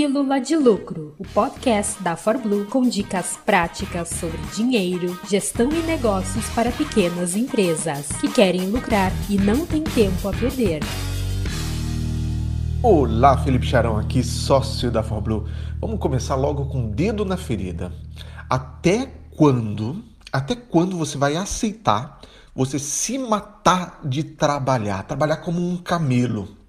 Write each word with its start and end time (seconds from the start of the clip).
Pílula 0.00 0.40
de 0.40 0.56
Lucro, 0.56 1.14
o 1.18 1.24
podcast 1.24 2.02
da 2.02 2.16
ForBlue 2.16 2.64
com 2.64 2.88
dicas 2.88 3.38
práticas 3.44 4.08
sobre 4.08 4.38
dinheiro, 4.56 5.20
gestão 5.28 5.68
e 5.70 5.82
negócios 5.82 6.48
para 6.54 6.72
pequenas 6.72 7.36
empresas 7.36 8.08
que 8.18 8.32
querem 8.32 8.70
lucrar 8.70 9.12
e 9.28 9.36
não 9.36 9.66
têm 9.66 9.84
tempo 9.84 10.26
a 10.26 10.32
perder. 10.32 10.80
Olá, 12.82 13.36
Felipe 13.44 13.66
Charão 13.66 13.98
aqui, 13.98 14.22
sócio 14.22 14.90
da 14.90 15.02
ForBlue. 15.02 15.44
Vamos 15.78 16.00
começar 16.00 16.34
logo 16.34 16.64
com 16.70 16.86
o 16.86 16.90
dedo 16.90 17.26
na 17.26 17.36
ferida. 17.36 17.92
Até 18.48 19.06
quando, 19.36 20.02
até 20.32 20.56
quando 20.56 20.96
você 20.96 21.18
vai 21.18 21.36
aceitar 21.36 22.20
você 22.54 22.78
se 22.78 23.18
matar 23.18 24.00
de 24.02 24.24
trabalhar, 24.24 25.02
trabalhar 25.02 25.36
como 25.36 25.60
um 25.60 25.76
camelo? 25.76 26.59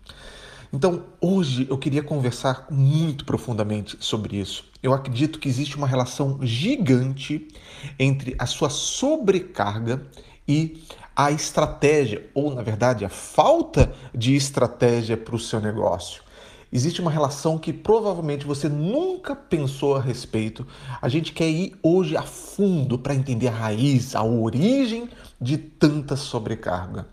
Então, 0.73 1.03
hoje 1.19 1.67
eu 1.69 1.77
queria 1.77 2.01
conversar 2.01 2.67
muito 2.71 3.25
profundamente 3.25 3.97
sobre 3.99 4.37
isso. 4.37 4.63
Eu 4.81 4.93
acredito 4.93 5.37
que 5.37 5.49
existe 5.49 5.75
uma 5.75 5.85
relação 5.85 6.39
gigante 6.41 7.47
entre 7.99 8.35
a 8.39 8.45
sua 8.45 8.69
sobrecarga 8.69 10.01
e 10.47 10.81
a 11.13 11.29
estratégia, 11.29 12.29
ou 12.33 12.55
na 12.55 12.61
verdade 12.61 13.03
a 13.03 13.09
falta 13.09 13.93
de 14.15 14.33
estratégia 14.33 15.17
para 15.17 15.35
o 15.35 15.39
seu 15.39 15.59
negócio. 15.59 16.23
Existe 16.73 17.01
uma 17.01 17.11
relação 17.11 17.57
que 17.57 17.73
provavelmente 17.73 18.45
você 18.45 18.69
nunca 18.69 19.35
pensou 19.35 19.97
a 19.97 20.01
respeito. 20.01 20.65
A 21.01 21.09
gente 21.09 21.33
quer 21.33 21.49
ir 21.49 21.75
hoje 21.83 22.15
a 22.15 22.21
fundo 22.21 22.97
para 22.97 23.13
entender 23.13 23.49
a 23.49 23.51
raiz, 23.51 24.15
a 24.15 24.23
origem 24.23 25.09
de 25.39 25.57
tanta 25.57 26.15
sobrecarga. 26.15 27.07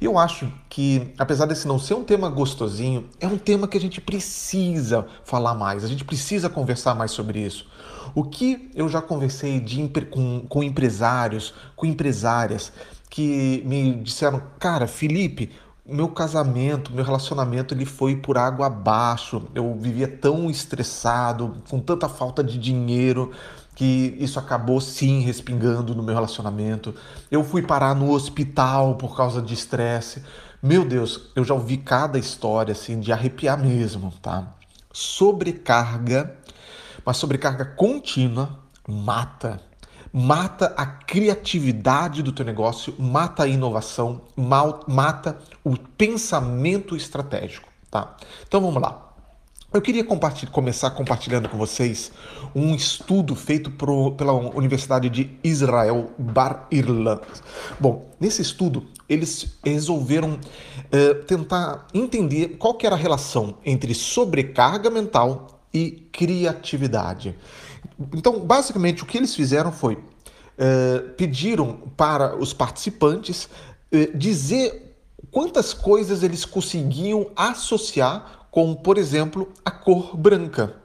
Eu 0.00 0.16
acho 0.16 0.50
que, 0.70 1.12
apesar 1.18 1.44
desse 1.44 1.68
não 1.68 1.78
ser 1.78 1.92
um 1.92 2.04
tema 2.04 2.30
gostosinho, 2.30 3.06
é 3.20 3.26
um 3.26 3.36
tema 3.36 3.68
que 3.68 3.76
a 3.76 3.80
gente 3.80 4.00
precisa 4.00 5.06
falar 5.24 5.54
mais, 5.54 5.84
a 5.84 5.88
gente 5.88 6.04
precisa 6.04 6.48
conversar 6.48 6.94
mais 6.94 7.10
sobre 7.10 7.40
isso. 7.40 7.66
O 8.14 8.24
que 8.24 8.70
eu 8.74 8.88
já 8.88 9.02
conversei 9.02 9.60
de, 9.60 9.90
com, 10.10 10.40
com 10.48 10.62
empresários, 10.62 11.52
com 11.76 11.84
empresárias 11.84 12.72
que 13.10 13.62
me 13.66 13.94
disseram, 13.96 14.42
cara, 14.58 14.86
Felipe, 14.86 15.50
meu 15.84 16.08
casamento, 16.08 16.92
meu 16.92 17.04
relacionamento, 17.04 17.74
ele 17.74 17.84
foi 17.84 18.16
por 18.16 18.38
água 18.38 18.66
abaixo. 18.66 19.42
Eu 19.54 19.74
vivia 19.74 20.06
tão 20.06 20.48
estressado, 20.48 21.56
com 21.68 21.80
tanta 21.80 22.08
falta 22.08 22.42
de 22.42 22.56
dinheiro, 22.58 23.32
que 23.74 24.16
isso 24.18 24.38
acabou 24.38 24.80
sim 24.80 25.20
respingando 25.20 25.94
no 25.94 26.02
meu 26.02 26.14
relacionamento. 26.14 26.94
Eu 27.30 27.42
fui 27.42 27.62
parar 27.62 27.94
no 27.96 28.12
hospital 28.12 28.94
por 28.94 29.16
causa 29.16 29.42
de 29.42 29.54
estresse. 29.54 30.22
Meu 30.62 30.84
Deus, 30.84 31.32
eu 31.34 31.42
já 31.42 31.54
ouvi 31.54 31.76
cada 31.76 32.18
história 32.18 32.72
assim 32.72 33.00
de 33.00 33.12
arrepiar 33.12 33.58
mesmo, 33.58 34.12
tá? 34.22 34.54
Sobrecarga, 34.92 36.36
uma 37.04 37.12
sobrecarga 37.12 37.64
contínua 37.64 38.60
mata 38.86 39.60
mata 40.12 40.74
a 40.76 40.84
criatividade 40.84 42.22
do 42.22 42.32
teu 42.32 42.44
negócio, 42.44 42.94
mata 42.98 43.44
a 43.44 43.48
inovação, 43.48 44.20
mata 44.36 45.38
o 45.64 45.76
pensamento 45.76 46.94
estratégico, 46.94 47.68
tá? 47.90 48.16
Então 48.46 48.60
vamos 48.60 48.82
lá. 48.82 49.08
Eu 49.72 49.80
queria 49.80 50.04
começar 50.04 50.90
compartilhando 50.90 51.48
com 51.48 51.56
vocês 51.56 52.12
um 52.54 52.74
estudo 52.74 53.34
feito 53.34 53.70
pro, 53.70 54.12
pela 54.12 54.34
Universidade 54.34 55.08
de 55.08 55.30
Israel 55.42 56.10
Bar 56.18 56.66
Irland. 56.70 57.22
Bom, 57.80 58.10
nesse 58.20 58.42
estudo 58.42 58.86
eles 59.08 59.58
resolveram 59.64 60.38
eh, 60.90 61.14
tentar 61.26 61.86
entender 61.94 62.56
qual 62.58 62.74
que 62.74 62.86
era 62.86 62.96
a 62.96 62.98
relação 62.98 63.56
entre 63.64 63.94
sobrecarga 63.94 64.90
mental 64.90 65.62
e 65.72 66.06
criatividade. 66.12 67.34
Então, 68.14 68.40
basicamente, 68.40 69.02
o 69.02 69.06
que 69.06 69.18
eles 69.18 69.34
fizeram 69.34 69.72
foi 69.72 69.94
uh, 69.94 71.10
pediram 71.16 71.78
para 71.96 72.36
os 72.36 72.52
participantes 72.52 73.44
uh, 73.92 74.16
dizer 74.16 74.96
quantas 75.30 75.72
coisas 75.72 76.22
eles 76.22 76.44
conseguiam 76.44 77.30
associar 77.36 78.46
com, 78.50 78.74
por 78.74 78.98
exemplo, 78.98 79.50
a 79.64 79.70
cor 79.70 80.16
branca. 80.16 80.76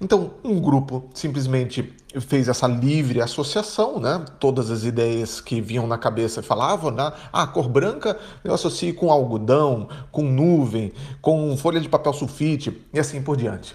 Então, 0.00 0.34
um 0.44 0.60
grupo 0.60 1.10
simplesmente 1.12 1.92
fez 2.20 2.46
essa 2.46 2.68
livre 2.68 3.20
associação, 3.20 3.98
né? 3.98 4.24
Todas 4.38 4.70
as 4.70 4.84
ideias 4.84 5.40
que 5.40 5.60
vinham 5.60 5.88
na 5.88 5.98
cabeça 5.98 6.40
falavam, 6.40 6.92
né? 6.92 7.12
Ah, 7.32 7.42
a 7.42 7.46
cor 7.48 7.68
branca 7.68 8.16
eu 8.44 8.54
associo 8.54 8.94
com 8.94 9.10
algodão, 9.10 9.88
com 10.12 10.22
nuvem, 10.22 10.92
com 11.20 11.56
folha 11.56 11.80
de 11.80 11.88
papel 11.88 12.12
sulfite 12.12 12.80
e 12.94 13.00
assim 13.00 13.20
por 13.20 13.36
diante. 13.36 13.74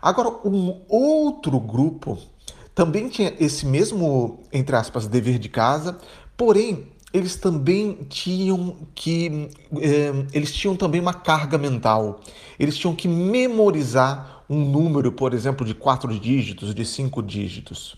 Agora, 0.00 0.28
um 0.44 0.80
outro 0.88 1.58
grupo 1.60 2.18
também 2.74 3.08
tinha 3.08 3.34
esse 3.38 3.66
mesmo, 3.66 4.40
entre 4.52 4.74
aspas, 4.76 5.06
dever 5.06 5.38
de 5.38 5.48
casa, 5.48 5.98
porém 6.36 6.88
eles 7.12 7.36
também 7.36 8.06
tinham 8.08 8.76
que 8.94 9.48
eh, 9.80 10.12
eles 10.32 10.52
tinham 10.52 10.76
também 10.76 11.00
uma 11.00 11.12
carga 11.12 11.58
mental. 11.58 12.20
Eles 12.58 12.76
tinham 12.76 12.94
que 12.94 13.08
memorizar 13.08 14.44
um 14.48 14.64
número, 14.64 15.12
por 15.12 15.34
exemplo, 15.34 15.66
de 15.66 15.74
quatro 15.74 16.16
dígitos, 16.18 16.74
de 16.74 16.84
cinco 16.84 17.22
dígitos. 17.22 17.96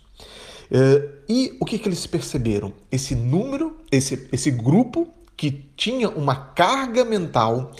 Eh, 0.70 1.08
e 1.28 1.56
o 1.60 1.66
que, 1.66 1.78
que 1.78 1.88
eles 1.88 2.06
perceberam? 2.06 2.72
Esse 2.90 3.14
número, 3.14 3.76
esse, 3.90 4.26
esse 4.32 4.50
grupo 4.50 5.08
que 5.36 5.50
tinha 5.76 6.08
uma 6.08 6.34
carga 6.34 7.04
mental 7.04 7.72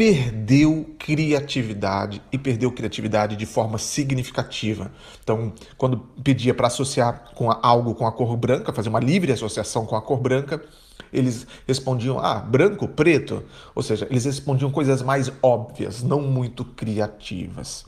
perdeu 0.00 0.94
criatividade 0.98 2.22
e 2.32 2.38
perdeu 2.38 2.72
criatividade 2.72 3.36
de 3.36 3.44
forma 3.44 3.76
significativa. 3.76 4.90
Então, 5.22 5.52
quando 5.76 5.98
pedia 6.24 6.54
para 6.54 6.68
associar 6.68 7.32
com 7.34 7.50
algo 7.50 7.94
com 7.94 8.06
a 8.06 8.12
cor 8.12 8.34
branca, 8.34 8.72
fazer 8.72 8.88
uma 8.88 8.98
livre 8.98 9.30
associação 9.30 9.84
com 9.84 9.94
a 9.94 10.00
cor 10.00 10.18
branca, 10.18 10.64
eles 11.12 11.46
respondiam, 11.68 12.18
ah, 12.18 12.36
branco, 12.36 12.88
preto. 12.88 13.44
Ou 13.74 13.82
seja, 13.82 14.06
eles 14.08 14.24
respondiam 14.24 14.70
coisas 14.70 15.02
mais 15.02 15.30
óbvias, 15.42 16.02
não 16.02 16.22
muito 16.22 16.64
criativas. 16.64 17.84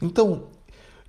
Então, 0.00 0.44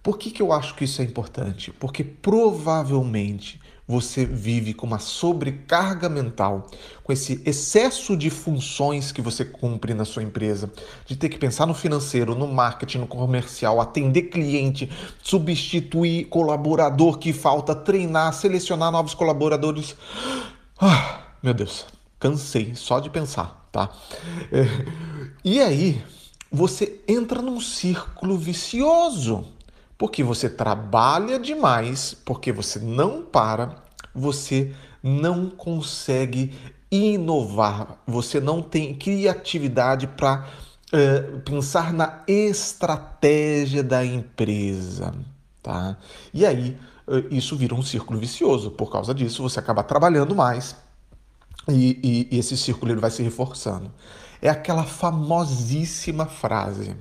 por 0.02 0.18
que, 0.18 0.30
que 0.30 0.42
eu 0.42 0.52
acho 0.52 0.75
que 0.75 0.84
isso 0.84 1.02
é 1.02 1.06
importante? 1.06 1.72
Porque 1.72 2.04
provavelmente 2.04 3.62
você 3.88 4.25
vive 4.25 4.73
com 4.73 4.88
uma 4.88 4.99
sobrecarga 4.99 6.07
mental, 6.07 6.67
com 7.03 7.11
esse 7.11 7.41
excesso 7.45 8.16
de 8.16 8.29
funções 8.29 9.11
que 9.11 9.21
você 9.21 9.44
cumpre 9.44 9.94
na 9.94 10.05
sua 10.05 10.23
empresa, 10.23 10.71
de 11.05 11.16
ter 11.16 11.29
que 11.29 11.38
pensar 11.38 11.66
no 11.66 11.73
financeiro, 11.73 12.33
no 12.33 12.47
marketing, 12.47 12.99
no 12.99 13.07
comercial, 13.07 13.81
atender 13.81 14.23
cliente, 14.23 14.89
substituir 15.21 16.25
colaborador 16.25 17.17
que 17.17 17.33
falta, 17.33 17.75
treinar, 17.75 18.33
selecionar 18.33 18.91
novos 18.91 19.13
colaboradores. 19.13 19.95
Ah, 20.79 21.21
meu 21.41 21.53
Deus, 21.53 21.85
cansei 22.19 22.73
só 22.75 23.00
de 23.00 23.09
pensar, 23.09 23.67
tá? 23.71 23.89
É, 24.51 24.65
e 25.44 25.59
aí, 25.59 26.01
você 26.50 27.01
entra 27.07 27.41
num 27.41 27.59
círculo 27.59 28.38
vicioso 28.38 29.53
porque 30.03 30.22
você 30.22 30.50
trabalha 30.50 31.40
demais, 31.40 32.14
porque 32.25 32.52
você 32.52 32.78
não 32.78 33.22
para, 33.22 33.78
você 34.14 34.75
não 35.02 35.50
consegue 35.50 36.53
inovar, 36.91 38.03
você 38.06 38.42
não 38.42 38.62
tem 38.62 38.94
criatividade 38.94 40.08
para 40.08 40.46
uh, 40.92 40.97
eh, 40.97 41.22
pensar 41.46 41.94
na 41.94 42.22
estratégia 42.28 43.81
da 43.81 44.03
empresa, 44.03 45.16
tá? 45.62 45.96
E 46.34 46.46
aí 46.46 46.78
uh, 47.08 47.34
isso 47.34 47.56
vira 47.56 47.74
um 47.74 47.81
círculo 47.81 48.19
vicioso. 48.19 48.72
Por 48.72 48.92
causa 48.92 49.13
disso, 49.13 49.42
você 49.42 49.58
acaba 49.58 49.84
trabalhando 49.84 50.36
mais 50.36 50.75
e, 51.69 52.28
e, 52.30 52.36
e 52.36 52.40
esse 52.40 52.58
círculo 52.58 52.92
ele 52.92 53.00
vai 53.00 53.09
se 53.09 53.24
reforçando. 53.24 53.90
É 54.42 54.50
aquela 54.50 54.84
famosíssima 54.84 56.25
frase 56.25 56.94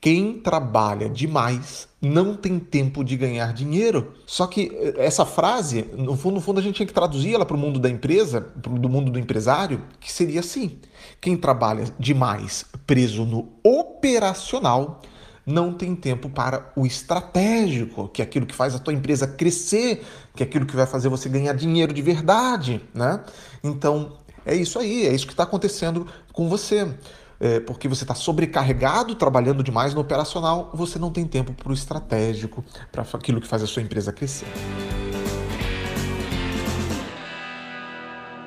quem 0.00 0.40
trabalha 0.40 1.08
demais 1.08 1.88
não 2.00 2.36
tem 2.36 2.58
tempo 2.58 3.02
de 3.02 3.16
ganhar 3.16 3.52
dinheiro. 3.52 4.14
Só 4.26 4.46
que 4.46 4.70
eh, 4.72 4.94
essa 4.98 5.24
frase, 5.24 5.86
no 5.96 6.16
fundo, 6.16 6.34
no 6.34 6.40
fundo 6.40 6.60
a 6.60 6.62
gente 6.62 6.76
tinha 6.76 6.86
que 6.86 6.92
traduzir 6.92 7.34
ela 7.34 7.46
para 7.46 7.56
o 7.56 7.58
mundo 7.58 7.78
da 7.78 7.88
empresa, 7.88 8.40
do 8.40 8.88
mundo 8.88 9.10
do 9.10 9.18
empresário, 9.18 9.82
que 9.98 10.12
seria 10.12 10.40
assim: 10.40 10.78
quem 11.20 11.36
trabalha 11.36 11.84
demais 11.98 12.64
preso 12.86 13.24
no 13.24 13.48
operacional 13.64 15.02
não 15.44 15.72
tem 15.72 15.94
tempo 15.94 16.28
para 16.28 16.72
o 16.74 16.84
estratégico, 16.84 18.08
que 18.08 18.20
é 18.20 18.24
aquilo 18.24 18.46
que 18.46 18.54
faz 18.54 18.74
a 18.74 18.80
tua 18.80 18.92
empresa 18.92 19.28
crescer, 19.28 20.04
que 20.34 20.42
é 20.42 20.46
aquilo 20.46 20.66
que 20.66 20.74
vai 20.74 20.86
fazer 20.86 21.08
você 21.08 21.28
ganhar 21.28 21.52
dinheiro 21.52 21.94
de 21.94 22.02
verdade, 22.02 22.82
né? 22.92 23.22
Então, 23.62 24.18
é 24.44 24.54
isso 24.56 24.78
aí, 24.78 25.06
é 25.06 25.14
isso 25.14 25.26
que 25.26 25.32
está 25.32 25.44
acontecendo 25.44 26.06
com 26.32 26.48
você 26.48 26.92
é, 27.40 27.60
porque 27.60 27.88
você 27.88 28.04
está 28.04 28.14
sobrecarregado, 28.14 29.14
trabalhando 29.14 29.62
demais 29.62 29.94
no 29.94 30.00
operacional, 30.00 30.70
você 30.72 30.98
não 30.98 31.10
tem 31.10 31.26
tempo 31.26 31.52
para 31.52 31.70
o 31.70 31.74
estratégico, 31.74 32.64
para 32.90 33.02
aquilo 33.02 33.40
que 33.40 33.46
faz 33.46 33.62
a 33.62 33.66
sua 33.66 33.82
empresa 33.82 34.12
crescer. 34.12 34.46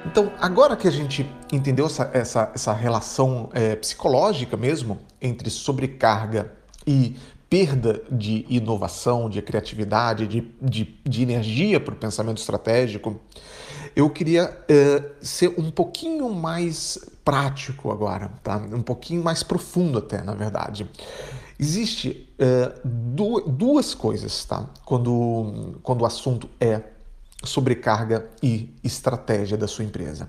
Então, 0.06 0.31
agora 0.39 0.75
que 0.75 0.88
a 0.88 0.91
gente 0.91 1.30
entendeu 1.51 1.86
essa, 1.86 2.09
essa, 2.13 2.51
essa 2.56 2.74
relação 2.74 3.50
é, 3.53 3.75
psicológica 3.75 4.57
mesmo 4.57 5.00
entre 5.21 5.50
sobrecarga 5.50 6.51
e 6.88 7.15
perda 7.50 8.01
de 8.12 8.45
inovação, 8.50 9.30
de 9.30 9.42
criatividade, 9.42 10.27
de, 10.27 10.51
de, 10.62 10.95
de 11.03 11.21
energia 11.21 11.80
para 11.80 11.94
o 11.94 11.97
pensamento 11.97 12.38
estratégico, 12.38 13.19
eu 13.95 14.09
queria 14.09 14.50
uh, 14.50 15.09
ser 15.21 15.53
um 15.57 15.71
pouquinho 15.71 16.30
mais 16.30 16.97
prático 17.29 17.91
agora, 17.91 18.31
tá? 18.41 18.57
um 18.57 18.81
pouquinho 18.81 19.23
mais 19.23 19.43
profundo 19.43 19.99
até, 19.99 20.23
na 20.23 20.33
verdade. 20.33 20.89
Existe 21.59 22.27
uh, 22.41 22.87
duas 23.47 23.93
coisas 23.93 24.45
tá? 24.45 24.65
quando, 24.83 25.79
quando 25.83 26.01
o 26.01 26.05
assunto 26.07 26.49
é 26.59 26.81
sobrecarga 27.43 28.27
e 28.41 28.73
estratégia 28.83 29.55
da 29.55 29.67
sua 29.67 29.85
empresa. 29.85 30.27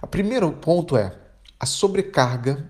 O 0.00 0.06
primeiro 0.06 0.50
ponto 0.52 0.96
é 0.96 1.14
a 1.60 1.66
sobrecarga 1.66 2.66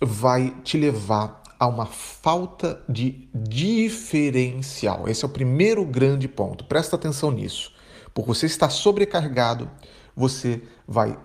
vai 0.00 0.56
te 0.64 0.78
levar 0.78 1.42
a 1.58 1.66
uma 1.66 1.84
falta 1.84 2.82
de 2.88 3.28
diferencial. 3.34 5.06
Esse 5.06 5.22
é 5.22 5.28
o 5.28 5.30
primeiro 5.30 5.84
grande 5.84 6.26
ponto. 6.26 6.64
Presta 6.64 6.96
atenção 6.96 7.30
nisso. 7.30 7.74
Por 8.14 8.24
você 8.24 8.46
estar 8.46 8.70
sobrecarregado, 8.70 9.70
você 10.16 10.62
vai 10.88 11.18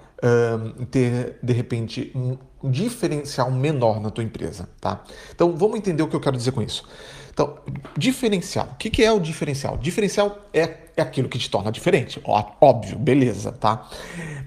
ter 0.89 1.37
de 1.41 1.53
repente 1.53 2.11
um 2.15 2.37
diferencial 2.69 3.51
menor 3.51 3.99
na 3.99 4.09
tua 4.09 4.23
empresa, 4.23 4.67
tá? 4.81 5.03
Então 5.33 5.55
vamos 5.55 5.77
entender 5.77 6.03
o 6.03 6.07
que 6.07 6.15
eu 6.15 6.19
quero 6.19 6.35
dizer 6.37 6.51
com 6.51 6.61
isso. 6.61 6.87
Então, 7.35 7.57
diferencial. 7.97 8.69
O 8.71 8.75
que 8.77 9.03
é 9.03 9.11
o 9.11 9.19
diferencial? 9.19 9.77
Diferencial 9.77 10.39
é, 10.53 10.77
é 10.95 11.01
aquilo 11.01 11.27
que 11.27 11.37
te 11.37 11.49
torna 11.49 11.69
diferente. 11.69 12.21
Óbvio, 12.23 12.97
beleza, 12.97 13.51
tá? 13.51 13.89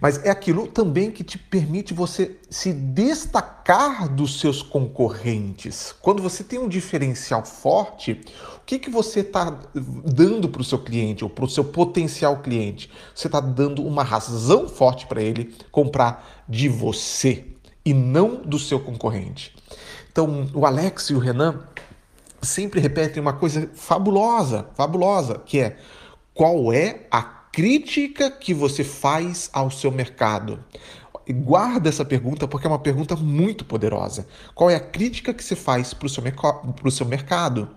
Mas 0.01 0.25
é 0.25 0.31
aquilo 0.31 0.67
também 0.67 1.11
que 1.11 1.23
te 1.23 1.37
permite 1.37 1.93
você 1.93 2.39
se 2.49 2.73
destacar 2.73 4.09
dos 4.09 4.41
seus 4.41 4.63
concorrentes. 4.63 5.95
Quando 6.01 6.23
você 6.23 6.43
tem 6.43 6.59
um 6.59 6.67
diferencial 6.67 7.45
forte, 7.45 8.23
o 8.57 8.65
que, 8.65 8.79
que 8.79 8.89
você 8.89 9.21
está 9.21 9.55
dando 9.75 10.49
para 10.49 10.63
o 10.63 10.65
seu 10.65 10.79
cliente 10.79 11.23
ou 11.23 11.29
para 11.29 11.45
o 11.45 11.51
seu 11.51 11.65
potencial 11.65 12.39
cliente? 12.39 12.91
Você 13.15 13.29
está 13.29 13.39
dando 13.39 13.87
uma 13.87 14.03
razão 14.03 14.67
forte 14.67 15.07
para 15.07 15.21
ele 15.21 15.55
comprar 15.71 16.43
de 16.49 16.71
você 16.71 17.45
e 17.85 17.93
não 17.93 18.37
do 18.37 18.59
seu 18.59 18.81
concorrente. 18.81 19.55
Então, 20.11 20.49
o 20.55 20.65
Alex 20.65 21.11
e 21.11 21.15
o 21.15 21.19
Renan 21.19 21.61
sempre 22.43 22.81
repetem 22.81 23.21
uma 23.21 23.33
coisa 23.33 23.71
fabulosa, 23.75 24.69
fabulosa, 24.75 25.41
que 25.45 25.61
é 25.61 25.77
qual 26.35 26.73
é 26.73 27.07
a 27.11 27.23
crítica 27.23 28.31
que 28.31 28.55
você 28.55 28.85
faz 28.85 29.51
ao 29.53 29.71
seu 29.71 29.91
mercado? 29.91 30.63
Guarda 31.29 31.89
essa 31.89 32.05
pergunta 32.05 32.47
porque 32.47 32.67
é 32.67 32.71
uma 32.71 32.79
pergunta 32.79 33.15
muito 33.17 33.65
poderosa. 33.65 34.27
Qual 34.55 34.71
é 34.71 34.77
a 34.77 34.81
crítica 34.81 35.35
que 35.35 35.43
você 35.45 35.57
faz 35.57 35.93
para 35.93 36.07
o 36.07 36.09
seu, 36.09 36.23
seu 36.91 37.07
mercado? 37.07 37.69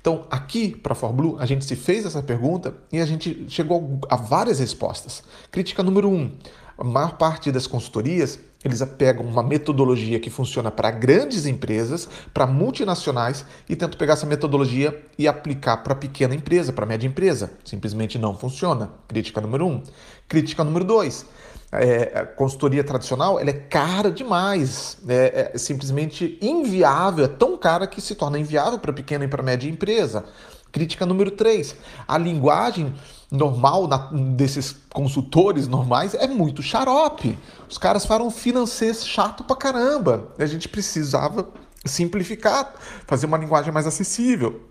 Então, 0.00 0.24
aqui 0.30 0.70
para 0.70 0.92
a 0.92 0.96
ForBlue, 0.96 1.36
a 1.40 1.46
gente 1.46 1.64
se 1.64 1.74
fez 1.74 2.06
essa 2.06 2.22
pergunta 2.22 2.76
e 2.92 3.00
a 3.00 3.04
gente 3.04 3.44
chegou 3.48 3.98
a 4.08 4.14
várias 4.14 4.60
respostas. 4.60 5.22
Crítica 5.50 5.82
número 5.82 6.08
um: 6.08 6.30
a 6.78 6.84
maior 6.84 7.16
parte 7.16 7.50
das 7.50 7.66
consultorias 7.66 8.38
eles 8.66 8.82
pegam 8.98 9.24
uma 9.24 9.42
metodologia 9.42 10.18
que 10.18 10.30
funciona 10.30 10.70
para 10.70 10.90
grandes 10.90 11.46
empresas, 11.46 12.08
para 12.32 12.46
multinacionais 12.46 13.44
e 13.68 13.76
tentam 13.76 13.98
pegar 13.98 14.14
essa 14.14 14.26
metodologia 14.26 15.02
e 15.18 15.26
aplicar 15.26 15.78
para 15.78 15.94
pequena 15.94 16.34
empresa, 16.34 16.72
para 16.72 16.86
média 16.86 17.06
empresa. 17.06 17.52
Simplesmente 17.64 18.18
não 18.18 18.36
funciona. 18.36 18.90
Crítica 19.08 19.40
número 19.40 19.66
um. 19.66 19.82
Crítica 20.28 20.64
número 20.64 20.84
dois. 20.84 21.26
É, 21.72 22.20
a 22.20 22.26
consultoria 22.26 22.84
tradicional 22.84 23.40
ela 23.40 23.50
é 23.50 23.52
cara 23.52 24.10
demais, 24.10 24.98
é, 25.08 25.50
é 25.52 25.58
simplesmente 25.58 26.38
inviável, 26.40 27.24
é 27.24 27.28
tão 27.28 27.58
cara 27.58 27.88
que 27.88 28.00
se 28.00 28.14
torna 28.14 28.38
inviável 28.38 28.78
para 28.78 28.92
pequena 28.92 29.24
e 29.24 29.28
para 29.28 29.42
média 29.42 29.68
empresa. 29.68 30.24
Crítica 30.70 31.06
número 31.06 31.30
3. 31.30 31.74
A 32.06 32.18
linguagem 32.18 32.94
normal 33.30 33.86
da, 33.86 33.96
desses 34.36 34.76
consultores 34.92 35.66
normais 35.66 36.14
é 36.14 36.26
muito 36.26 36.62
xarope. 36.62 37.38
Os 37.68 37.78
caras 37.78 38.06
falam 38.06 38.30
financeiro 38.30 38.98
chato 38.98 39.44
pra 39.44 39.56
caramba. 39.56 40.32
A 40.38 40.46
gente 40.46 40.68
precisava 40.68 41.48
simplificar, 41.84 42.74
fazer 43.06 43.26
uma 43.26 43.38
linguagem 43.38 43.72
mais 43.72 43.86
acessível 43.86 44.62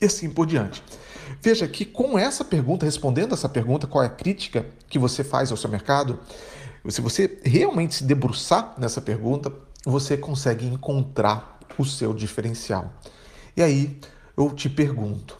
e 0.00 0.06
assim 0.06 0.30
por 0.30 0.46
diante. 0.46 0.82
Veja 1.42 1.68
que 1.68 1.84
com 1.84 2.18
essa 2.18 2.44
pergunta, 2.44 2.86
respondendo 2.86 3.34
essa 3.34 3.48
pergunta, 3.48 3.86
qual 3.86 4.02
é 4.02 4.06
a 4.06 4.10
crítica 4.10 4.66
que 4.88 4.98
você 4.98 5.22
faz 5.22 5.50
ao 5.50 5.56
seu 5.56 5.70
mercado, 5.70 6.18
se 6.88 7.00
você 7.00 7.38
realmente 7.44 7.96
se 7.96 8.04
debruçar 8.04 8.74
nessa 8.78 9.00
pergunta, 9.00 9.52
você 9.84 10.16
consegue 10.16 10.66
encontrar 10.66 11.58
o 11.76 11.84
seu 11.84 12.14
diferencial. 12.14 12.92
E 13.56 13.62
aí 13.62 13.98
eu 14.36 14.50
te 14.50 14.70
pergunto, 14.70 15.38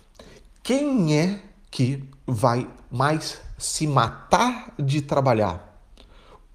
quem 0.63 1.19
é 1.19 1.41
que 1.71 2.05
vai 2.29 2.69
mais 2.91 3.41
se 3.57 3.87
matar 3.87 4.73
de 4.79 5.01
trabalhar? 5.01 5.67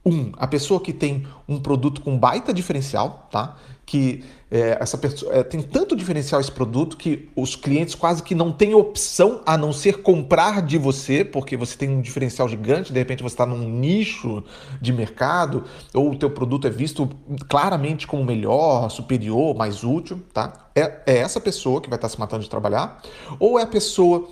Um, 0.06 0.32
a 0.38 0.46
pessoa 0.46 0.80
que 0.80 0.94
tem 0.94 1.26
um 1.48 1.60
produto 1.60 2.02
com 2.02 2.18
baita 2.18 2.54
diferencial, 2.54 3.28
tá? 3.32 3.56
Que 3.86 4.24
é, 4.52 4.78
essa 4.80 4.98
pessoa 4.98 5.34
é, 5.34 5.44
tem 5.44 5.62
tanto 5.62 5.96
diferencial 5.96 6.40
esse 6.40 6.52
produto 6.52 6.96
que 6.96 7.30
os 7.36 7.56
clientes 7.56 7.96
quase 7.96 8.22
que 8.22 8.36
não 8.36 8.52
têm 8.52 8.76
opção 8.76 9.42
a 9.46 9.58
não 9.58 9.74
ser 9.74 10.02
comprar 10.02 10.62
de 10.62 10.78
você, 10.78 11.24
porque 11.24 11.58
você 11.58 11.78
tem 11.78 11.90
um 11.90 12.02
diferencial 12.02 12.48
gigante, 12.48 12.94
de 12.94 13.00
repente 13.00 13.24
você 13.24 13.34
está 13.34 13.46
num 13.46 13.68
nicho 13.68 14.44
de 14.80 14.94
mercado, 14.94 15.64
ou 15.94 16.12
o 16.12 16.16
teu 16.16 16.30
produto 16.30 16.68
é 16.68 16.70
visto 16.70 17.10
claramente 17.50 18.06
como 18.06 18.24
melhor, 18.24 18.90
superior, 18.90 19.56
mais 19.56 19.84
útil, 19.84 20.22
tá? 20.34 20.70
É, 20.76 21.02
é 21.08 21.18
essa 21.18 21.40
pessoa 21.40 21.82
que 21.82 21.90
vai 21.90 21.98
estar 21.98 22.10
tá 22.10 22.14
se 22.14 22.20
matando 22.20 22.44
de 22.44 22.50
trabalhar, 22.50 23.02
ou 23.40 23.58
é 23.58 23.64
a 23.64 23.68
pessoa 23.68 24.30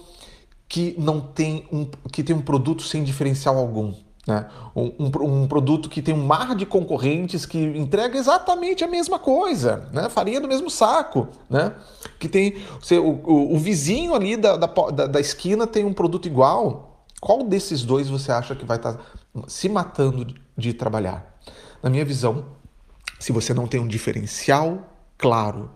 que 0.72 0.96
não 0.98 1.20
tem 1.20 1.68
um, 1.70 1.86
que 2.14 2.24
tem 2.24 2.34
um 2.34 2.42
produto 2.42 2.84
sem 2.84 3.04
diferencial 3.04 3.58
algum. 3.58 3.94
Né? 4.26 4.48
Um, 4.74 4.94
um, 4.98 5.42
um, 5.42 5.48
produto 5.48 5.90
que 5.90 6.02
tem 6.02 6.14
um 6.14 6.26
mar 6.26 6.56
de 6.56 6.66
concorrentes 6.66 7.46
que 7.46 7.58
entrega 7.58 8.18
exatamente 8.18 8.82
a 8.82 8.88
mesma 8.88 9.20
coisa, 9.20 9.90
né? 9.92 10.08
farinha 10.10 10.40
do 10.40 10.48
mesmo 10.48 10.70
saco, 10.70 11.28
né? 11.50 11.74
que 12.18 12.30
tem 12.30 12.56
o, 12.90 12.96
o, 12.96 13.56
o 13.56 13.60
vizinho 13.60 14.16
ali 14.16 14.38
da, 14.38 14.56
da, 14.56 15.08
da, 15.08 15.20
esquina 15.20 15.68
tem 15.68 15.84
um 15.84 15.92
produto 15.92 16.26
igual. 16.26 17.04
Qual 17.20 17.44
desses 17.44 17.84
dois 17.84 18.08
você 18.08 18.32
acha 18.32 18.56
que 18.56 18.64
vai 18.64 18.78
estar 18.78 18.94
tá 18.94 19.04
se 19.48 19.68
matando 19.68 20.26
de 20.58 20.74
trabalhar? 20.74 21.38
Na 21.84 21.90
minha 21.90 22.06
visão, 22.06 22.46
se 23.20 23.34
você 23.34 23.54
não 23.54 23.68
tem 23.68 23.82
um 23.82 23.88
diferencial 23.88 24.88
claro, 25.18 25.70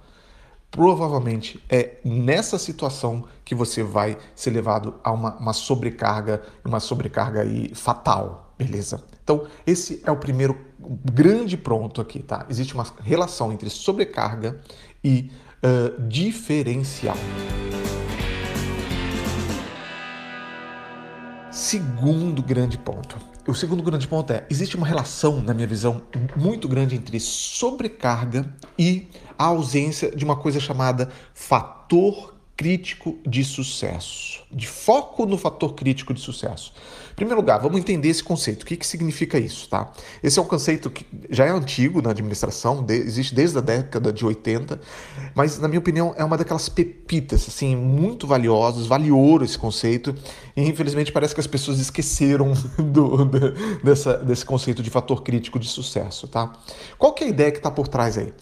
provavelmente 0.75 1.63
é 1.69 1.99
nessa 2.03 2.59
situação 2.59 3.23
que 3.45 3.55
você 3.55 3.81
vai 3.81 4.17
ser 4.35 4.49
levado 4.49 4.95
a 5.01 5.09
uma, 5.09 5.33
uma 5.37 5.53
sobrecarga, 5.53 6.43
uma 6.65 6.81
sobrecarga 6.81 7.43
aí 7.43 7.73
fatal, 7.73 8.53
beleza? 8.57 9.01
Então, 9.23 9.47
esse 9.65 10.01
é 10.05 10.11
o 10.11 10.17
primeiro 10.17 10.57
grande 10.77 11.55
ponto 11.55 12.01
aqui, 12.01 12.21
tá? 12.21 12.45
Existe 12.49 12.73
uma 12.73 12.85
relação 13.01 13.53
entre 13.53 13.69
sobrecarga 13.69 14.59
e 15.01 15.31
uh, 15.63 16.01
diferencial. 16.09 17.15
Segundo 21.49 22.43
grande 22.43 22.77
ponto. 22.77 23.34
O 23.47 23.53
segundo 23.53 23.83
grande 23.83 24.07
ponto 24.07 24.33
é: 24.33 24.45
existe 24.49 24.75
uma 24.75 24.87
relação, 24.87 25.39
na 25.41 25.53
minha 25.53 25.67
visão, 25.67 26.01
muito 26.35 26.67
grande 26.67 26.95
entre 26.95 27.19
sobrecarga 27.19 28.45
e 28.77 29.07
a 29.37 29.45
ausência 29.45 30.09
de 30.15 30.25
uma 30.25 30.35
coisa 30.35 30.59
chamada 30.59 31.09
fator 31.33 32.34
crítico 32.57 33.17
de 33.25 33.43
sucesso, 33.43 34.43
de 34.51 34.67
foco 34.67 35.25
no 35.25 35.37
fator 35.37 35.73
crítico 35.73 36.13
de 36.13 36.21
sucesso. 36.21 36.71
Em 37.11 37.15
primeiro 37.15 37.39
lugar, 37.39 37.59
vamos 37.59 37.77
entender 37.77 38.09
esse 38.09 38.23
conceito. 38.23 38.63
O 38.63 38.65
que, 38.65 38.75
que 38.75 38.85
significa 38.85 39.37
isso, 39.37 39.69
tá? 39.69 39.91
Esse 40.21 40.37
é 40.37 40.41
um 40.41 40.45
conceito 40.45 40.89
que 40.89 41.05
já 41.29 41.45
é 41.45 41.49
antigo 41.49 42.01
na 42.01 42.11
administração, 42.11 42.83
de, 42.83 42.93
existe 42.93 43.33
desde 43.33 43.57
a 43.57 43.61
década 43.61 44.11
de 44.11 44.25
80, 44.25 44.79
mas 45.33 45.57
na 45.59 45.67
minha 45.67 45.79
opinião 45.79 46.13
é 46.17 46.23
uma 46.23 46.37
daquelas 46.37 46.67
pepitas, 46.67 47.45
assim, 47.47 47.75
muito 47.75 48.27
valiosas, 48.27 48.85
vale 48.85 49.11
ouro 49.11 49.45
esse 49.45 49.57
conceito, 49.57 50.13
e 50.55 50.61
infelizmente 50.61 51.11
parece 51.11 51.33
que 51.33 51.39
as 51.39 51.47
pessoas 51.47 51.79
esqueceram 51.79 52.53
do, 52.77 53.25
do, 53.25 53.51
dessa, 53.83 54.17
desse 54.17 54.45
conceito 54.45 54.83
de 54.83 54.89
fator 54.89 55.23
crítico 55.23 55.57
de 55.57 55.67
sucesso, 55.67 56.27
tá? 56.27 56.51
Qual 56.97 57.13
que 57.13 57.23
é 57.23 57.27
a 57.27 57.29
ideia 57.29 57.51
que 57.51 57.57
está 57.57 57.71
por 57.71 57.87
trás 57.87 58.17
aí? 58.17 58.33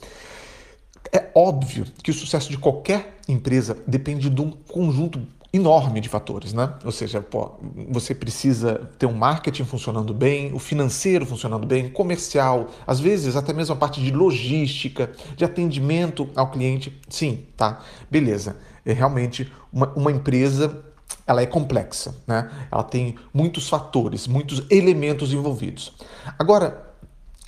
É 1.13 1.29
óbvio 1.35 1.85
que 2.01 2.09
o 2.09 2.13
sucesso 2.13 2.49
de 2.49 2.57
qualquer 2.57 3.19
empresa 3.27 3.77
depende 3.85 4.31
de 4.31 4.41
um 4.41 4.49
conjunto 4.49 5.21
enorme 5.53 6.01
de 6.01 6.09
fatores, 6.09 6.51
né? 6.51 6.73
Ou 6.83 6.91
seja, 6.91 7.21
pô, 7.21 7.51
você 7.87 8.15
precisa 8.15 8.89
ter 8.97 9.05
um 9.05 9.13
marketing 9.13 9.63
funcionando 9.65 10.11
bem, 10.11 10.51
o 10.51 10.57
financeiro 10.57 11.27
funcionando 11.27 11.67
bem, 11.67 11.91
comercial, 11.91 12.71
às 12.87 12.99
vezes 12.99 13.35
até 13.35 13.53
mesmo 13.53 13.73
a 13.73 13.77
parte 13.77 14.01
de 14.01 14.11
logística, 14.11 15.11
de 15.37 15.45
atendimento 15.45 16.27
ao 16.35 16.49
cliente. 16.49 16.99
Sim, 17.07 17.45
tá? 17.55 17.81
Beleza. 18.09 18.57
É 18.83 18.91
realmente 18.91 19.53
uma, 19.71 19.93
uma 19.93 20.11
empresa 20.11 20.83
ela 21.27 21.43
é 21.43 21.45
complexa, 21.45 22.15
né? 22.25 22.49
Ela 22.71 22.83
tem 22.83 23.15
muitos 23.31 23.69
fatores, 23.69 24.27
muitos 24.27 24.63
elementos 24.71 25.31
envolvidos. 25.31 25.93
Agora, 26.39 26.91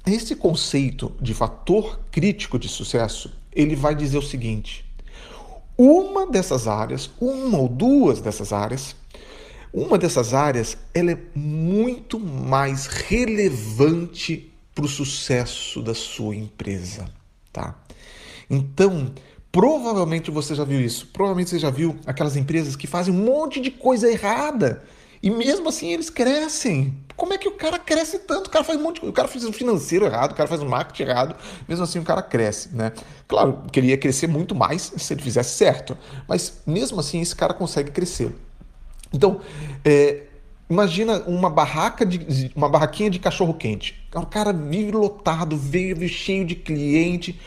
esse 0.05 0.35
conceito 0.35 1.11
de 1.19 1.33
fator 1.33 1.99
crítico 2.11 2.59
de 2.59 2.69
sucesso 2.69 3.31
ele 3.55 3.75
vai 3.75 3.95
dizer 3.95 4.17
o 4.17 4.21
seguinte: 4.21 4.85
uma 5.77 6.27
dessas 6.27 6.67
áreas, 6.67 7.09
uma 7.19 7.57
ou 7.57 7.67
duas 7.67 8.21
dessas 8.21 8.51
áreas, 8.51 8.95
uma 9.73 9.97
dessas 9.97 10.33
áreas, 10.33 10.77
ela 10.93 11.11
é 11.11 11.17
muito 11.33 12.19
mais 12.19 12.85
relevante 12.85 14.51
para 14.73 14.85
o 14.85 14.89
sucesso 14.89 15.81
da 15.81 15.93
sua 15.93 16.35
empresa, 16.35 17.05
tá? 17.51 17.75
Então, 18.49 19.11
provavelmente 19.51 20.29
você 20.29 20.53
já 20.53 20.63
viu 20.63 20.81
isso. 20.81 21.07
Provavelmente 21.13 21.49
você 21.49 21.59
já 21.59 21.69
viu 21.69 21.95
aquelas 22.05 22.35
empresas 22.35 22.75
que 22.75 22.87
fazem 22.87 23.13
um 23.13 23.23
monte 23.23 23.59
de 23.61 23.71
coisa 23.71 24.11
errada 24.11 24.83
e 25.25 25.29
mesmo 25.31 25.67
assim 25.67 25.91
eles 25.91 26.11
crescem. 26.11 26.95
Como 27.15 27.33
é 27.33 27.37
que 27.39 27.47
o 27.47 27.53
cara 27.53 27.79
cresce 27.79 28.19
tanto? 28.19 28.45
O 28.45 28.49
cara 28.51 28.63
faz 28.63 28.79
um 28.79 28.83
monte 28.83 29.01
de... 29.01 29.07
O 29.07 29.11
cara 29.11 29.27
faz 29.27 29.43
um 29.43 29.51
financeiro 29.51 30.05
errado, 30.05 30.33
o 30.33 30.35
cara 30.35 30.47
faz 30.47 30.61
um 30.61 30.69
marketing 30.69 31.09
errado, 31.09 31.35
mesmo 31.67 31.83
assim 31.83 31.97
o 31.97 32.03
cara 32.03 32.21
cresce, 32.21 32.69
né? 32.75 32.91
Claro, 33.27 33.63
queria 33.71 33.97
crescer 33.97 34.27
muito 34.27 34.53
mais 34.53 34.93
se 34.95 35.13
ele 35.15 35.23
fizesse 35.23 35.57
certo, 35.57 35.97
mas 36.27 36.61
mesmo 36.67 36.99
assim 36.99 37.21
esse 37.21 37.35
cara 37.35 37.55
consegue 37.55 37.89
crescer. 37.89 38.35
Então, 39.11 39.41
é, 39.83 40.25
imagina 40.69 41.17
uma 41.25 41.49
barraca 41.49 42.05
de 42.05 42.51
uma 42.55 42.69
barraquinha 42.69 43.09
de 43.09 43.17
cachorro 43.17 43.55
quente. 43.55 44.07
O 44.13 44.27
cara 44.27 44.53
vive 44.53 44.91
lotado, 44.91 45.57
vive 45.57 46.07
cheio 46.07 46.45
de 46.45 46.53
cliente. 46.53 47.41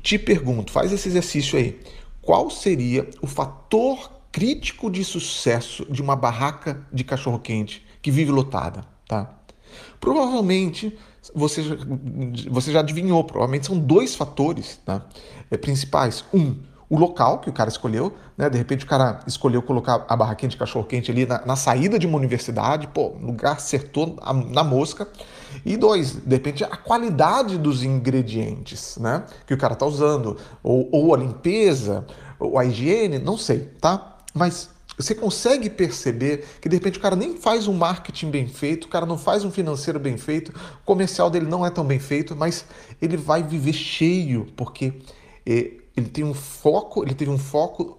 Te 0.00 0.16
pergunto, 0.16 0.70
faz 0.70 0.92
esse 0.92 1.08
exercício 1.08 1.58
aí. 1.58 1.80
Qual 2.22 2.48
seria 2.50 3.10
o 3.20 3.26
fator 3.26 4.19
crítico 4.32 4.90
de 4.90 5.04
sucesso 5.04 5.84
de 5.90 6.00
uma 6.00 6.16
barraca 6.16 6.86
de 6.92 7.04
cachorro 7.04 7.38
quente 7.38 7.84
que 8.00 8.10
vive 8.10 8.30
lotada, 8.30 8.84
tá? 9.06 9.34
Provavelmente 9.98 10.96
você 11.34 11.62
você 12.50 12.72
já 12.72 12.80
adivinhou, 12.80 13.22
provavelmente 13.24 13.66
são 13.66 13.78
dois 13.78 14.14
fatores 14.14 14.80
tá? 14.84 15.02
é, 15.50 15.56
principais. 15.56 16.24
Um, 16.32 16.56
o 16.88 16.98
local 16.98 17.38
que 17.38 17.48
o 17.48 17.52
cara 17.52 17.70
escolheu, 17.70 18.12
né? 18.36 18.50
De 18.50 18.58
repente 18.58 18.84
o 18.84 18.88
cara 18.88 19.20
escolheu 19.24 19.62
colocar 19.62 20.04
a 20.08 20.16
barraquinha 20.16 20.48
de 20.48 20.56
cachorro-quente 20.56 21.08
ali 21.10 21.24
na, 21.24 21.46
na, 21.46 21.54
saída 21.54 21.98
de 21.98 22.06
uma 22.06 22.18
universidade, 22.18 22.88
pô, 22.88 23.14
lugar 23.20 23.52
acertou 23.52 24.16
a, 24.20 24.32
na 24.32 24.64
mosca. 24.64 25.06
E 25.64 25.76
dois, 25.76 26.14
de 26.16 26.34
repente 26.34 26.64
a 26.64 26.76
qualidade 26.76 27.58
dos 27.58 27.84
ingredientes, 27.84 28.96
né? 28.96 29.24
Que 29.46 29.54
o 29.54 29.58
cara 29.58 29.76
tá 29.76 29.86
usando, 29.86 30.36
ou, 30.64 30.88
ou 30.90 31.14
a 31.14 31.18
limpeza, 31.18 32.04
ou 32.40 32.58
a 32.58 32.64
higiene, 32.64 33.18
não 33.18 33.36
sei, 33.36 33.60
tá? 33.80 34.09
Mas 34.34 34.70
você 34.96 35.14
consegue 35.14 35.70
perceber 35.70 36.44
que 36.60 36.68
de 36.68 36.76
repente 36.76 36.98
o 36.98 37.00
cara 37.00 37.16
nem 37.16 37.36
faz 37.36 37.66
um 37.66 37.72
marketing 37.72 38.30
bem 38.30 38.46
feito, 38.46 38.84
o 38.84 38.88
cara 38.88 39.06
não 39.06 39.16
faz 39.16 39.44
um 39.44 39.50
financeiro 39.50 39.98
bem 39.98 40.18
feito, 40.18 40.50
o 40.50 40.84
comercial 40.84 41.30
dele 41.30 41.46
não 41.46 41.64
é 41.64 41.70
tão 41.70 41.84
bem 41.84 41.98
feito, 41.98 42.36
mas 42.36 42.64
ele 43.00 43.16
vai 43.16 43.42
viver 43.42 43.72
cheio, 43.72 44.46
porque 44.56 44.92
eh, 45.46 45.72
ele 45.96 46.08
tem 46.08 46.24
um 46.24 46.34
foco, 46.34 47.02
ele 47.02 47.14
teve 47.14 47.30
um 47.30 47.38
foco 47.38 47.98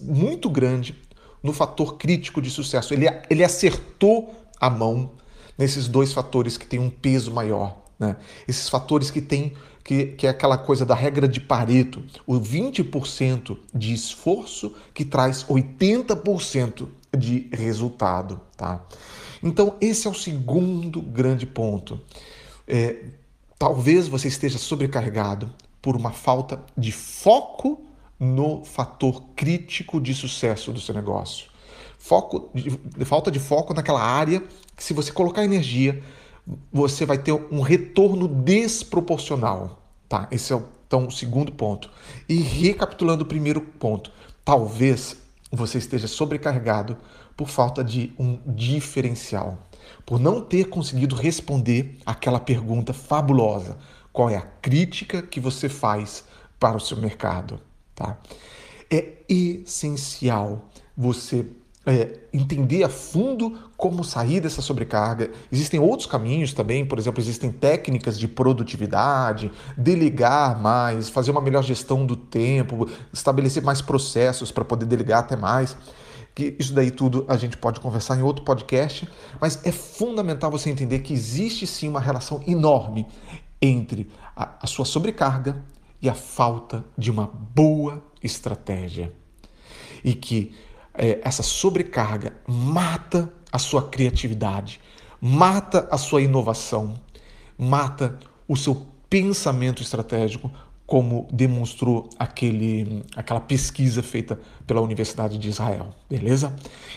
muito 0.00 0.48
grande 0.48 0.96
no 1.42 1.52
fator 1.52 1.96
crítico 1.96 2.40
de 2.40 2.50
sucesso. 2.50 2.94
Ele, 2.94 3.06
ele 3.28 3.44
acertou 3.44 4.34
a 4.60 4.70
mão 4.70 5.12
nesses 5.56 5.86
dois 5.86 6.12
fatores 6.12 6.56
que 6.56 6.66
têm 6.66 6.78
um 6.78 6.90
peso 6.90 7.32
maior. 7.32 7.76
Né? 7.98 8.16
Esses 8.46 8.68
fatores 8.68 9.10
que 9.10 9.20
têm 9.20 9.52
que, 9.88 10.04
que 10.04 10.26
é 10.26 10.30
aquela 10.30 10.58
coisa 10.58 10.84
da 10.84 10.94
regra 10.94 11.26
de 11.26 11.40
Pareto, 11.40 12.04
o 12.26 12.38
20% 12.38 13.56
de 13.74 13.94
esforço 13.94 14.74
que 14.92 15.02
traz 15.02 15.42
80% 15.44 16.88
de 17.16 17.48
resultado. 17.50 18.38
Tá? 18.54 18.84
Então, 19.42 19.76
esse 19.80 20.06
é 20.06 20.10
o 20.10 20.14
segundo 20.14 21.00
grande 21.00 21.46
ponto. 21.46 21.98
É, 22.66 23.06
talvez 23.58 24.08
você 24.08 24.28
esteja 24.28 24.58
sobrecarregado, 24.58 25.50
por 25.80 25.96
uma 25.96 26.12
falta 26.12 26.62
de 26.76 26.92
foco 26.92 27.80
no 28.20 28.66
fator 28.66 29.22
crítico 29.34 30.02
de 30.02 30.12
sucesso 30.12 30.70
do 30.70 30.82
seu 30.82 30.94
negócio. 30.94 31.46
Foco, 31.96 32.50
de, 32.52 32.78
falta 33.06 33.30
de 33.30 33.38
foco 33.38 33.72
naquela 33.72 34.02
área 34.02 34.42
que, 34.76 34.84
se 34.84 34.92
você 34.92 35.10
colocar 35.10 35.42
energia, 35.42 36.02
você 36.70 37.06
vai 37.06 37.16
ter 37.16 37.32
um 37.32 37.62
retorno 37.62 38.28
desproporcional. 38.28 39.77
Tá? 40.08 40.26
Esse 40.30 40.52
é 40.52 40.56
o, 40.56 40.64
então, 40.86 41.06
o 41.06 41.10
segundo 41.10 41.52
ponto. 41.52 41.90
E 42.28 42.36
recapitulando 42.40 43.22
o 43.22 43.26
primeiro 43.26 43.60
ponto, 43.60 44.10
talvez 44.44 45.16
você 45.52 45.78
esteja 45.78 46.08
sobrecarregado 46.08 46.96
por 47.36 47.48
falta 47.48 47.84
de 47.84 48.12
um 48.18 48.38
diferencial, 48.46 49.58
por 50.04 50.18
não 50.18 50.40
ter 50.40 50.64
conseguido 50.66 51.14
responder 51.14 51.98
aquela 52.04 52.40
pergunta 52.40 52.92
fabulosa 52.92 53.78
qual 54.12 54.30
é 54.30 54.36
a 54.36 54.42
crítica 54.42 55.22
que 55.22 55.38
você 55.38 55.68
faz 55.68 56.24
para 56.58 56.76
o 56.76 56.80
seu 56.80 56.96
mercado. 56.96 57.60
Tá? 57.94 58.18
É 58.90 59.18
essencial 59.28 60.68
você 60.96 61.46
é, 61.88 62.20
entender 62.32 62.84
a 62.84 62.88
fundo 62.88 63.58
como 63.76 64.04
sair 64.04 64.40
dessa 64.40 64.60
sobrecarga. 64.60 65.30
Existem 65.50 65.80
outros 65.80 66.06
caminhos 66.06 66.52
também, 66.52 66.84
por 66.84 66.98
exemplo, 66.98 67.20
existem 67.20 67.50
técnicas 67.50 68.18
de 68.18 68.28
produtividade, 68.28 69.50
delegar 69.76 70.60
mais, 70.60 71.08
fazer 71.08 71.30
uma 71.30 71.40
melhor 71.40 71.64
gestão 71.64 72.04
do 72.04 72.14
tempo, 72.14 72.88
estabelecer 73.12 73.62
mais 73.62 73.80
processos 73.80 74.52
para 74.52 74.64
poder 74.64 74.84
delegar 74.84 75.20
até 75.20 75.34
mais. 75.34 75.76
Que 76.34 76.54
isso 76.58 76.74
daí 76.74 76.90
tudo 76.90 77.24
a 77.26 77.36
gente 77.36 77.56
pode 77.56 77.80
conversar 77.80 78.18
em 78.18 78.22
outro 78.22 78.44
podcast, 78.44 79.08
mas 79.40 79.58
é 79.64 79.72
fundamental 79.72 80.50
você 80.50 80.68
entender 80.68 80.98
que 80.98 81.14
existe 81.14 81.66
sim 81.66 81.88
uma 81.88 82.00
relação 82.00 82.42
enorme 82.46 83.06
entre 83.62 84.10
a, 84.36 84.56
a 84.60 84.66
sua 84.66 84.84
sobrecarga 84.84 85.64
e 86.02 86.08
a 86.08 86.14
falta 86.14 86.84
de 86.96 87.10
uma 87.10 87.26
boa 87.26 88.04
estratégia. 88.22 89.12
E 90.04 90.14
que 90.14 90.54
é, 90.98 91.20
essa 91.22 91.42
sobrecarga 91.42 92.32
mata 92.46 93.32
a 93.50 93.58
sua 93.58 93.88
criatividade, 93.88 94.80
mata 95.20 95.88
a 95.90 95.96
sua 95.96 96.20
inovação, 96.20 96.94
mata 97.56 98.18
o 98.46 98.56
seu 98.56 98.86
pensamento 99.08 99.82
estratégico, 99.82 100.50
como 100.86 101.28
demonstrou 101.30 102.08
aquele, 102.18 103.04
aquela 103.14 103.40
pesquisa 103.40 104.02
feita 104.02 104.40
pela 104.66 104.80
Universidade 104.80 105.38
de 105.38 105.48
Israel. 105.48 105.94
Beleza? 106.08 106.54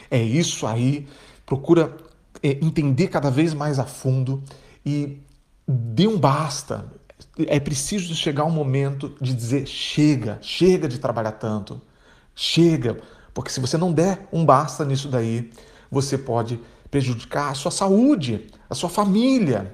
É 0.09 0.21
isso 0.21 0.65
aí. 0.65 1.07
Procura 1.45 1.95
é, 2.41 2.51
entender 2.61 3.07
cada 3.07 3.29
vez 3.29 3.53
mais 3.53 3.79
a 3.79 3.85
fundo 3.85 4.41
e 4.85 5.19
dê 5.67 6.07
um 6.07 6.17
basta. 6.17 6.85
É 7.47 7.59
preciso 7.59 8.15
chegar 8.15 8.45
um 8.45 8.51
momento 8.51 9.13
de 9.19 9.33
dizer: 9.33 9.67
chega, 9.67 10.39
chega 10.41 10.87
de 10.87 10.97
trabalhar 10.97 11.33
tanto, 11.33 11.81
chega, 12.33 12.97
porque 13.33 13.51
se 13.51 13.59
você 13.59 13.77
não 13.77 13.91
der 13.91 14.27
um 14.31 14.45
basta 14.45 14.85
nisso 14.85 15.07
daí, 15.07 15.51
você 15.89 16.17
pode 16.17 16.59
prejudicar 16.89 17.51
a 17.51 17.55
sua 17.55 17.71
saúde, 17.71 18.47
a 18.69 18.75
sua 18.75 18.89
família, 18.89 19.73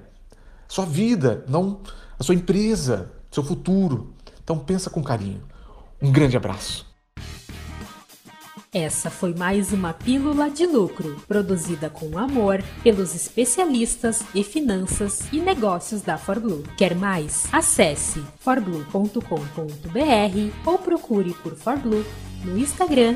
a 0.68 0.72
sua 0.72 0.86
vida, 0.86 1.44
não 1.48 1.80
a 2.20 2.24
sua 2.24 2.36
empresa, 2.36 3.12
seu 3.32 3.44
futuro. 3.44 4.14
Então 4.44 4.58
pensa 4.60 4.90
com 4.90 5.04
carinho. 5.04 5.42
Um 6.02 6.12
grande 6.12 6.38
abraço. 6.38 6.86
Essa 8.74 9.10
foi 9.10 9.34
mais 9.34 9.72
uma 9.72 9.94
Pílula 9.94 10.50
de 10.50 10.66
Lucro, 10.66 11.16
produzida 11.28 11.90
com 11.90 12.18
amor 12.18 12.62
pelos 12.84 13.16
especialistas 13.16 14.24
em 14.36 14.44
finanças 14.44 15.22
e 15.32 15.40
negócios 15.40 16.02
da 16.02 16.18
ForBlue. 16.18 16.64
Quer 16.78 16.94
mais? 16.94 17.48
Acesse 17.52 18.22
forblue.com.br 18.40 19.22
ou 20.66 20.78
procure 20.78 21.34
por 21.36 21.56
ForBlue 21.56 22.06
no 22.44 22.58
Instagram 22.58 23.16